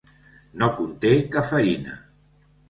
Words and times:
No 0.61 0.69
conté 0.79 1.11
cafeïna. 1.37 1.95